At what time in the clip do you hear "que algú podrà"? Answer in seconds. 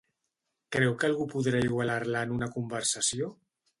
1.03-1.61